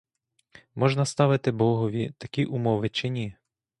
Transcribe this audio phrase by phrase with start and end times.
[0.75, 3.35] Можна ставити богові такі умови чи ні?